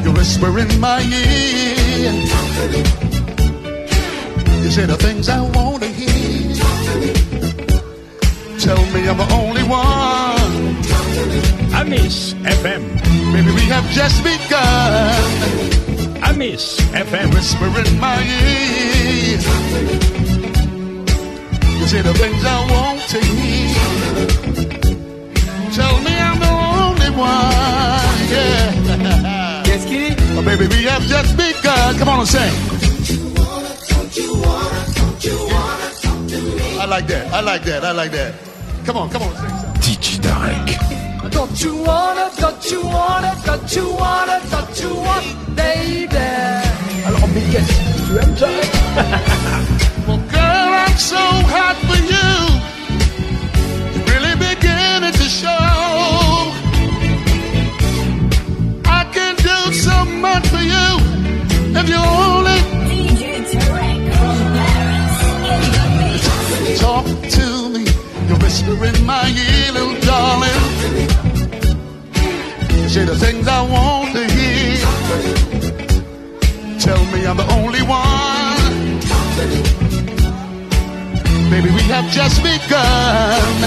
You 0.04 0.12
whisper 0.14 0.58
in 0.58 0.80
my 0.80 1.02
ear. 1.04 2.14
You 4.64 4.72
say 4.72 4.88
the 4.88 4.98
things 4.98 5.30
I 5.30 5.42
want 5.42 5.84
to 5.84 5.88
hear. 5.88 6.56
Tell 8.58 8.84
me 8.92 9.08
I'm 9.08 9.18
the 9.18 9.28
only 9.36 9.62
one. 9.70 10.11
Amis 11.82 12.34
FM. 12.46 12.82
Maybe 13.34 13.52
we 13.52 13.62
have 13.74 13.84
just 13.90 14.22
begun. 14.24 15.18
Amis 16.22 16.78
FM. 16.94 17.34
Whisper 17.34 17.66
in 17.66 18.00
my 18.00 18.22
ear. 18.22 19.40
You 21.80 21.86
say 21.88 22.02
the 22.04 22.14
things 22.14 22.42
I 22.46 22.58
want 22.70 23.02
to 23.14 23.20
hear. 23.20 23.74
Tell 25.74 25.98
me 26.06 26.14
I'm 26.28 26.38
the 26.46 26.54
only 26.86 27.10
one. 27.18 28.20
Yeah. 28.30 29.64
Qu'est-ce 29.66 29.88
qu'il 29.88 30.14
Oh, 30.38 30.44
baby, 30.46 30.68
we 30.68 30.84
have 30.86 31.02
just 31.08 31.36
begun. 31.36 31.98
Come 31.98 32.10
on 32.10 32.20
and 32.20 32.28
sing. 32.30 32.54
I 36.80 36.86
like 36.86 37.08
that. 37.08 37.34
I 37.34 37.42
like 37.42 37.64
that. 37.64 37.84
I 37.84 37.92
like 37.92 38.12
that. 38.12 38.34
Come 38.86 38.98
on, 38.98 39.10
come 39.10 39.24
on, 39.24 39.34
sing. 39.36 39.50
DJ 39.82 40.20
Tarek. 40.22 41.01
Don't 41.32 41.64
you 41.64 41.76
wanna, 41.76 42.30
don't 42.38 42.72
you 42.72 42.82
wanna, 42.86 43.36
don't 43.46 43.76
you 43.76 43.90
wanna, 43.96 44.42
don't 44.52 44.82
you 44.82 44.96
want, 44.96 45.56
baby? 45.56 46.18
Alors, 47.06 47.28
Miguel, 47.34 47.66
tu 48.08 48.20
aimes 48.20 48.36
Jack 48.38 48.70
Well, 50.08 50.18
girl, 50.18 50.70
I'm 50.84 50.98
so 50.98 51.18
hot 51.54 51.76
for 51.88 52.00
you. 52.14 52.30
You're 53.94 54.06
really 54.14 54.36
beginning 54.36 55.14
to 55.14 55.28
show. 55.42 56.52
I 58.86 59.04
can 59.14 59.36
do 59.36 59.74
so 59.74 60.06
much 60.06 60.46
for 60.48 60.64
you 60.74 60.90
if 61.80 61.90
you 61.90 62.02
only 62.22 62.60
talk 66.78 67.06
to 67.38 67.70
me. 67.70 67.86
You 68.28 68.36
whisper 68.38 68.86
in 68.86 69.06
my 69.06 69.28
ear, 69.30 69.72
little 69.74 70.00
darling. 70.02 71.21
Say 72.92 73.06
the 73.06 73.16
things 73.16 73.48
I 73.48 73.62
want 73.62 74.12
to 74.12 74.24
hear. 74.36 74.78
Tell 76.78 77.06
me 77.14 77.26
I'm 77.26 77.38
the 77.38 77.48
only 77.54 77.82
one. 77.84 79.00
Baby, 81.50 81.70
we 81.72 81.84
have 81.84 82.12
just 82.12 82.44
begun. 82.44 83.62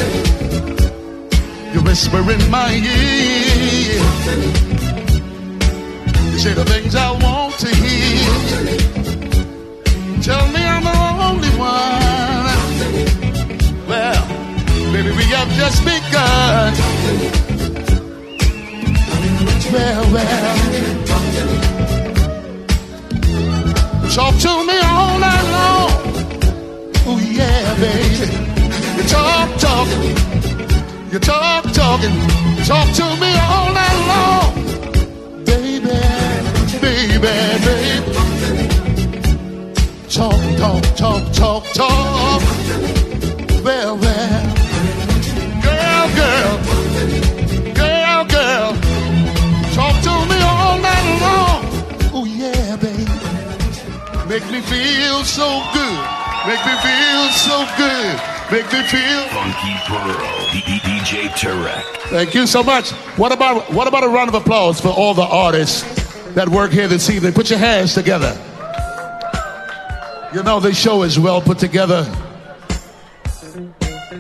You 1.73 1.81
whisper 1.81 2.19
in 2.19 2.51
my 2.51 2.75
ear. 2.75 4.03
You 6.31 6.39
say 6.39 6.53
the 6.53 6.67
things 6.67 6.95
I 6.95 7.11
want 7.13 7.59
to 7.61 7.69
hear. 7.75 8.29
Tell 10.21 10.47
me 10.53 10.61
I'm 10.75 10.85
the 10.85 10.99
only 11.31 11.53
one. 11.57 12.59
Well, 13.89 14.27
baby, 14.93 15.13
we 15.17 15.25
have 15.33 15.49
just 15.53 15.83
begun. 15.83 16.75
Well, 19.75 20.05
well. 20.13 20.55
Talk 24.15 24.35
to 24.39 24.53
me 24.69 24.79
all 24.85 25.19
night 25.19 25.47
long. 25.57 25.91
Oh 27.07 27.19
yeah, 27.19 27.75
baby. 27.83 28.27
You 28.97 29.03
talk, 29.09 29.49
talking. 29.59 30.03
You 31.13 31.19
talk, 31.19 31.65
talking. 31.73 32.17
Talk 32.65 32.89
to 32.95 33.07
me 33.19 33.31
all 33.51 33.73
night 33.75 33.99
long. 34.13 34.55
Baby, 35.45 35.91
baby, 36.81 37.19
baby. 37.19 37.77
Talk, 40.09 40.41
talk, 40.57 40.85
talk, 40.95 41.33
talk, 41.33 41.65
talk. 41.75 42.43
Well, 43.65 43.97
well. 43.99 44.55
Girl. 45.65 46.09
Girl, 46.15 46.64
Make 54.35 54.51
me 54.51 54.61
feel 54.63 55.23
so 55.23 55.63
good. 55.73 56.01
Make 56.45 56.59
me 56.67 56.75
feel 56.83 57.29
so 57.31 57.65
good. 57.77 58.21
Make 58.51 58.65
me 58.73 58.83
feel. 58.83 59.29
Funky 59.29 59.75
Pearl. 59.87 60.45
DJ 60.51 61.29
Tarek. 61.29 61.85
Thank 62.09 62.35
you 62.35 62.45
so 62.49 62.65
much. 62.65 62.91
What 63.17 63.31
about 63.31 63.73
what 63.73 63.87
about 63.87 64.03
a 64.03 64.09
round 64.09 64.29
of 64.29 64.35
applause 64.35 64.81
for 64.81 64.89
all 64.89 65.15
the 65.15 65.23
artists 65.23 65.85
that 66.35 66.49
work 66.49 66.73
here 66.73 66.89
this 66.89 67.09
evening? 67.11 67.33
Put 67.33 67.49
your 67.49 67.61
hands 67.61 67.95
together. 67.95 68.37
You 70.35 70.43
know 70.43 70.59
this 70.59 70.77
show 70.77 71.05
is 71.05 71.17
well 71.17 71.41
put 71.41 71.61
together. 71.61 72.03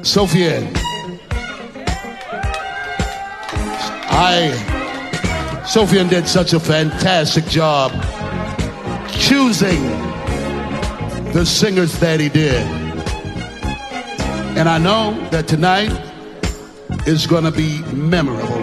Sophia, 0.04 0.70
I, 4.12 5.64
Sophia 5.66 6.04
did 6.04 6.28
such 6.28 6.52
a 6.52 6.60
fantastic 6.60 7.46
job 7.46 7.90
choosing 9.28 9.82
the 11.32 11.44
singers 11.46 11.98
that 11.98 12.20
he 12.20 12.28
did. 12.28 12.62
And 14.58 14.68
I 14.68 14.76
know 14.76 15.18
that 15.30 15.48
tonight 15.48 15.90
is 17.06 17.26
going 17.26 17.44
to 17.44 17.50
be 17.50 17.80
memorable. 17.94 18.62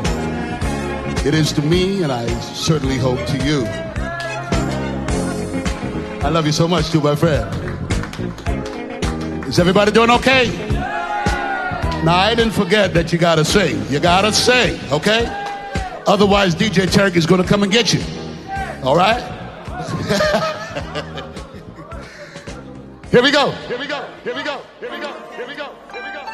It 1.26 1.34
is 1.34 1.51
to 1.53 1.64
me, 1.64 2.03
and 2.03 2.12
I 2.12 2.28
certainly 2.53 2.97
hope 2.97 3.26
to 3.26 3.38
you. 3.43 3.66
I 6.24 6.30
love 6.30 6.45
you 6.45 6.51
so 6.51 6.68
much, 6.68 6.91
too, 6.91 7.01
my 7.01 7.16
friend. 7.16 7.49
Is 9.45 9.57
everybody 9.57 9.91
doing 9.91 10.12
okay? 10.12 10.47
Now, 12.05 12.18
I 12.18 12.36
didn't 12.36 12.53
forget 12.53 12.93
that 12.93 13.12
you 13.12 13.18
got 13.18 13.36
to 13.36 13.45
sing. 13.45 13.84
You 13.89 13.99
got 13.99 14.22
to 14.22 14.32
sing, 14.32 14.80
okay? 14.91 15.26
Otherwise, 16.05 16.53
DJ 16.53 16.88
going 17.26 17.41
to 17.41 17.47
come 17.47 17.64
and 17.64 17.72
get 17.72 17.93
you. 17.93 18.01
All 18.84 18.95
right? 18.95 19.40
Here 23.12 23.24
we 23.24 23.32
go. 23.32 23.51
Here 23.51 23.78
we 23.80 23.88
go. 23.88 24.05
Here 24.24 24.36
we 24.36 24.43
go. 24.43 24.62
Here 24.80 24.91
we 24.91 24.99
go. 24.99 24.99
Here 24.99 24.99
we 24.99 24.99
go. 24.99 25.14
Here 25.32 25.47
we 25.47 25.55
go. 25.55 25.70
Here 25.91 26.01
we 26.03 26.12
go. 26.12 26.26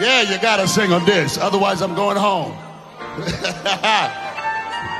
Yeah, 0.00 0.22
you 0.22 0.40
gotta 0.40 0.66
sing 0.66 0.92
on 0.92 1.04
this, 1.04 1.38
otherwise 1.38 1.82
I'm 1.82 1.94
going 1.94 2.16
home. 2.16 2.56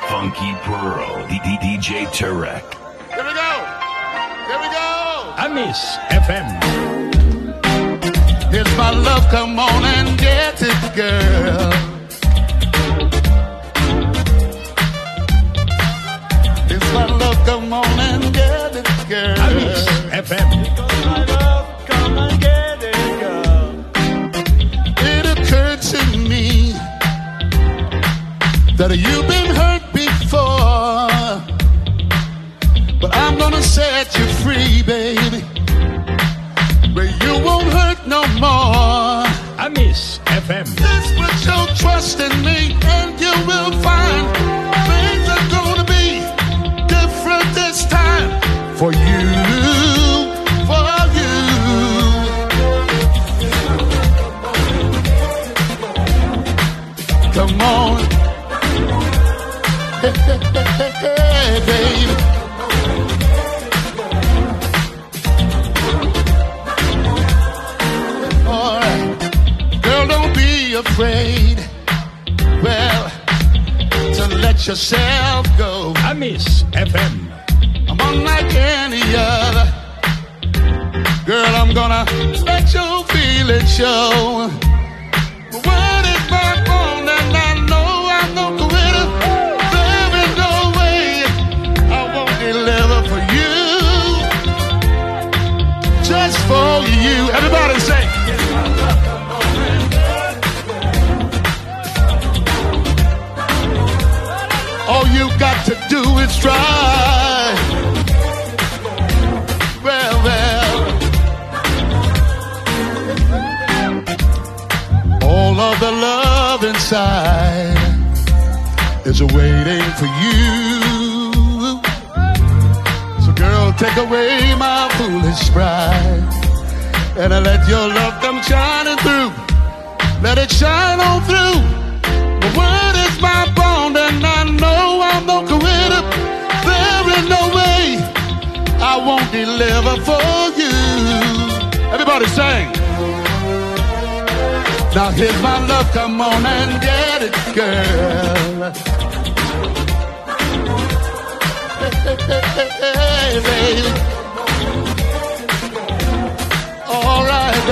Funky 0.08 0.54
Pearl, 0.62 1.26
DJ 1.28 2.06
Tarek. 2.08 2.74
Here 3.12 3.24
we 3.24 3.32
go. 3.34 3.52
Here 4.46 4.60
we 4.60 4.68
go. 4.70 5.34
Amis 5.38 5.96
FM. 6.10 6.46
Here's 8.52 8.76
my 8.76 8.90
love, 8.90 9.26
come 9.30 9.58
on 9.58 9.84
and 9.84 10.18
get 10.18 10.60
it, 10.60 10.94
girl. 10.94 11.91
I 16.94 17.06
love, 17.06 17.46
come 17.46 17.72
on 17.72 18.00
and 18.00 18.34
get 18.34 18.76
it, 18.76 18.86
girl. 19.08 19.38
Alex 19.38 19.86
FM. 20.10 20.48
Because 20.64 21.06
I 21.06 21.24
love, 21.24 21.86
come 21.86 22.18
and 22.18 22.40
get 22.40 22.82
it, 22.82 23.20
girl. 23.22 23.84
It 25.10 25.24
occurred 25.38 25.82
to 25.92 26.00
me 26.16 26.72
that 28.76 28.90
you've 28.96 29.28
been 29.28 29.54
hurt 29.54 29.84
before, 29.92 31.10
but 33.00 33.14
I'm 33.14 33.38
gonna 33.38 33.62
set 33.62 34.16
you 34.18 34.26
free, 34.42 34.82
baby. 34.82 35.44
You 37.24 37.42
won't 37.44 37.72
hurt 37.72 38.06
no 38.06 38.22
more. 38.38 39.24
I 39.58 39.68
miss 39.70 40.18
FM. 40.26 40.66
Just 40.76 41.16
put 41.16 41.44
your 41.46 41.66
trust 41.76 42.20
in 42.20 42.32
me, 42.44 42.76
and 42.82 43.18
you 43.20 43.32
will 43.46 43.72
find. 43.82 44.31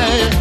All 0.00 0.39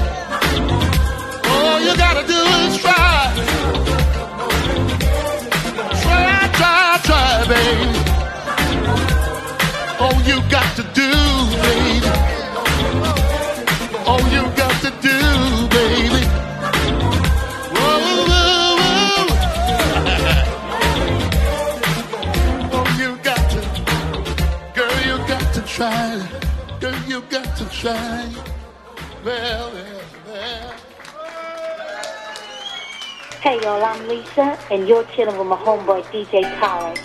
Hey 33.69 33.83
I'm 33.83 34.07
Lisa, 34.07 34.57
and 34.71 34.87
you're 34.87 35.03
chilling 35.13 35.37
with 35.37 35.45
my 35.45 35.55
homeboy 35.55 36.01
DJ 36.05 36.41
Tarek. 36.59 36.97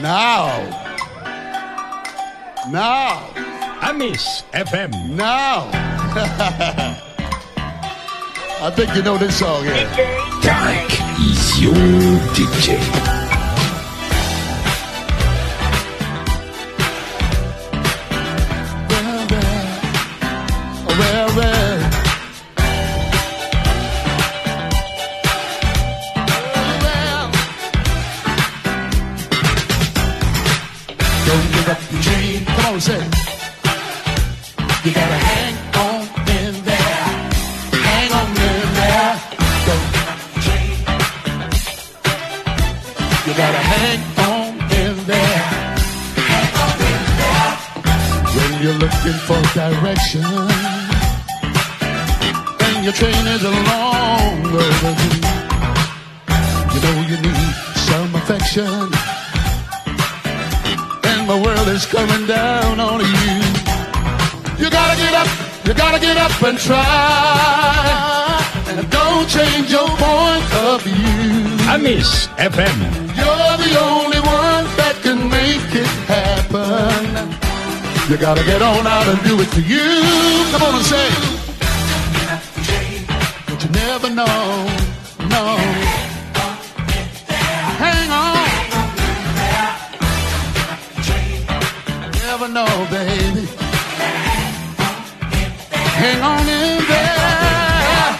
Now. 0.00 0.46
Now. 2.70 3.28
I 3.82 3.92
miss 3.92 4.44
FM. 4.54 5.10
Now. 5.10 5.68
I 8.62 8.70
think 8.74 8.96
you 8.96 9.02
know 9.02 9.18
this 9.18 9.38
song, 9.38 9.66
yeah. 9.66 9.94
Tarek 10.40 10.88
is 11.20 11.60
your 11.60 11.74
DJ. 12.32 13.15
On, 32.76 32.80
say. 32.80 33.02
You 34.84 34.92
gotta 34.92 35.18
hang 35.30 35.56
on 35.86 36.02
in 36.36 36.54
there. 36.68 37.04
Hang 37.88 38.10
on 38.20 38.28
in 38.48 38.66
there. 38.80 39.12
Dream. 40.44 40.78
You 43.26 43.32
gotta 43.42 43.62
hang 43.72 44.00
on 44.32 44.52
in 44.82 44.94
there. 45.12 45.44
Hang 46.32 46.52
on 46.64 46.76
in 46.92 47.02
there. 47.20 47.52
When 48.36 48.52
you're 48.62 48.80
looking 48.84 49.18
for 49.26 49.40
direction. 49.62 50.26
And 52.66 52.78
your 52.84 52.96
train 53.00 53.24
is 53.36 53.42
a 53.42 53.54
long 53.70 54.38
overdue. 54.64 55.24
You 56.72 56.80
know 56.84 56.96
you 57.10 57.16
need 57.26 57.54
some 57.88 58.10
affection. 58.20 58.92
And 61.08 61.22
the 61.30 61.38
world 61.44 61.68
is 61.68 61.86
coming 61.86 62.26
down 62.26 62.35
gotta 65.98 66.06
get 66.06 66.16
up 66.18 66.42
and 66.42 66.58
try. 66.58 66.76
And 68.68 68.90
don't 68.90 69.28
change 69.28 69.70
your 69.70 69.88
point 69.88 70.54
of 70.66 70.82
view. 70.82 71.56
I 71.68 71.78
miss 71.80 72.28
FM. 72.36 72.78
You're 73.16 73.56
the 73.64 73.72
only 73.80 74.20
one 74.20 74.64
that 74.76 74.96
can 75.02 75.28
make 75.30 75.74
it 75.74 75.86
happen. 76.06 77.32
You 78.10 78.16
gotta 78.18 78.44
get 78.44 78.60
on 78.62 78.86
out 78.86 79.06
and 79.06 79.22
do 79.24 79.40
it 79.40 79.48
for 79.48 79.60
you. 79.60 79.88
Come 80.52 80.62
on 80.68 80.74
and 80.74 80.84
say. 80.84 81.08
But 83.46 83.64
you 83.64 83.70
never 83.70 84.10
know, 84.10 84.68
no. 85.30 85.44
Hang 87.80 88.10
on. 88.10 88.48
Never 92.22 92.48
know, 92.48 92.86
baby. 92.90 93.25
Hang 96.02 96.20
on 96.20 96.44
in 96.46 96.84
there. 96.92 98.10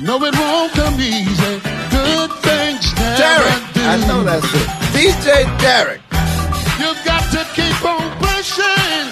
No, 0.00 0.14
it 0.24 0.34
won't 0.38 0.72
come 0.72 0.94
easy. 1.00 1.54
Good 1.90 2.30
things 2.46 2.94
never 2.94 3.18
Derek, 3.18 3.62
do. 3.74 3.80
I 3.82 3.96
know 4.06 4.22
that's 4.22 4.46
it. 4.54 4.68
DJ 4.94 5.44
Tarek. 5.58 6.00
You've 6.80 7.02
got 7.04 7.24
to 7.34 7.42
keep 7.56 7.78
on 7.84 8.06
pushing, 8.22 9.06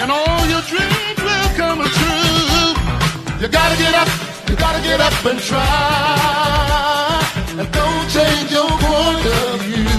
and 0.00 0.10
all 0.10 0.42
your 0.48 0.62
dreams 0.72 1.20
will 1.20 1.50
come 1.60 1.80
true. 1.84 2.72
You 3.40 3.48
gotta 3.48 3.76
get 3.76 3.94
up, 3.94 4.08
you 4.48 4.56
gotta 4.56 4.82
get 4.82 5.00
up 5.00 5.24
and 5.26 5.38
try, 5.38 7.20
and 7.58 7.68
don't 7.70 8.08
change 8.16 8.50
your 8.50 8.70
point 8.80 9.26
of 9.26 9.60
view. 9.60 9.95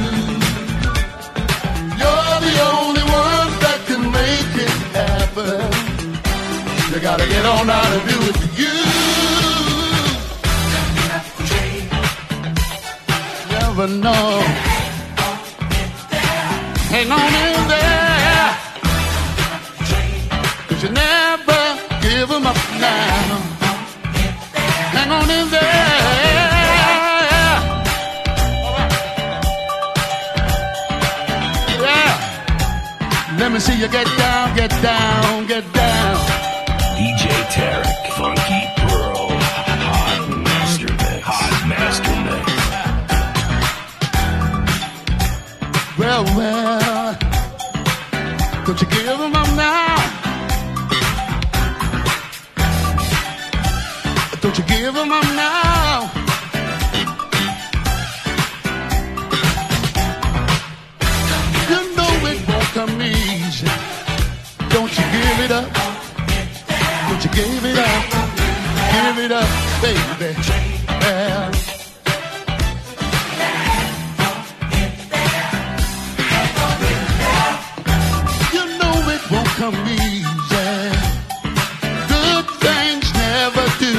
You 6.97 7.03
gotta 7.03 7.27
get 7.27 7.45
on 7.45 7.69
out 7.69 7.85
and 7.85 8.09
do 8.09 8.17
it 8.27 8.35
for 8.41 8.49
you. 8.59 8.73
Never 13.53 13.87
know. 13.87 14.41
Hang 16.89 17.11
on 17.11 17.31
in 17.45 17.67
there. 17.73 18.49
Cause 20.67 20.81
you 20.81 20.89
never 20.89 21.61
give 22.01 22.31
'em 22.31 22.47
up 22.47 22.57
now. 22.81 23.41
Hang 24.95 25.11
on 25.11 25.29
in 25.29 25.49
there. 25.51 25.67
Yeah. 31.85 32.13
Let 33.37 33.51
me 33.51 33.59
see 33.59 33.77
you 33.81 33.87
get 33.87 34.07
down, 34.17 34.55
get 34.55 34.71
down, 34.81 35.45
get 35.45 35.73
down. 35.73 35.96
Tarek, 37.57 38.03
Funky 38.17 38.61
Pearl, 38.81 39.27
Hot 39.87 40.21
Master 40.45 40.91
Mix, 41.01 41.19
Hot 41.29 41.53
Master 41.71 42.15
Mix. 42.27 42.45
Well, 45.99 46.23
well, 46.37 47.17
don't 48.65 48.79
you 48.81 48.87
give 48.87 49.19
'em 49.25 49.35
up 49.35 49.49
now? 49.55 49.95
Don't 54.41 54.57
you 54.59 54.65
give 54.65 54.95
'em 54.95 55.11
up 55.11 55.27
now? 55.35 56.09
You 61.69 61.79
know 61.97 62.13
it 62.31 62.39
won't 62.47 62.69
come 62.77 63.01
easy. 63.01 63.67
Don't 64.69 64.91
you 64.97 65.05
give 65.15 65.39
it 65.45 65.51
up? 65.51 65.96
Don't 67.19 67.35
you 67.35 67.43
give 67.43 67.65
it 67.65 67.79
up? 67.79 68.03
Give 68.93 69.17
it 69.25 69.31
up, 69.31 69.49
baby. 69.81 70.35
You 78.53 78.63
know 78.77 78.95
it 79.09 79.31
won't 79.31 79.47
come 79.57 79.73
easy. 79.87 80.27
Good 82.13 82.45
things 82.61 83.11
never 83.15 83.65
do. 83.81 83.95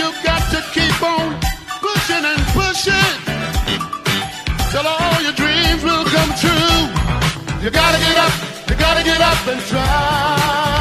You 0.00 0.08
got 0.24 0.40
to 0.50 0.64
keep 0.72 1.02
on 1.02 1.38
pushing 1.84 2.24
and 2.24 2.42
pushing 2.56 3.16
till 4.70 4.86
all 4.86 5.20
your 5.20 5.34
dreams 5.34 5.82
will 5.84 6.06
come 6.06 6.32
true. 6.40 7.62
You 7.62 7.70
gotta 7.70 7.98
get 7.98 8.16
up, 8.16 8.45
gotta 8.86 9.02
get 9.02 9.20
up 9.20 9.42
and 9.52 9.60
try. 9.72 10.76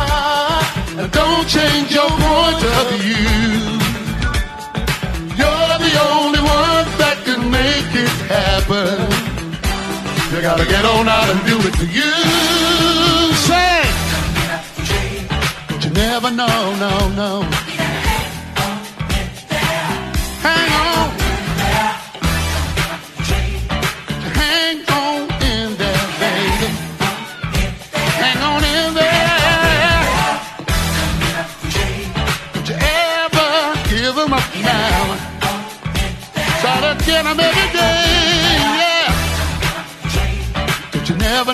And 0.99 1.11
don't 1.11 1.47
change 1.57 1.89
your 1.97 2.11
point 2.23 2.61
of 2.75 2.85
view. 3.03 3.55
You're 5.39 5.77
the 5.87 5.95
only 6.13 6.41
one 6.61 6.85
that 7.01 7.17
can 7.27 7.41
make 7.59 7.91
it 8.05 8.15
happen. 8.35 8.97
You 10.31 10.37
gotta 10.49 10.65
get 10.65 10.83
on 10.93 11.07
out 11.17 11.29
and 11.33 11.41
do 11.51 11.57
it 11.67 11.75
for 11.81 11.89
you. 11.99 12.13
Say, 13.49 13.77
but 15.67 15.79
you 15.83 15.91
never 16.05 16.29
know, 16.31 16.59
no, 16.85 16.93
no. 17.21 17.64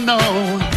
Know. 0.05 0.70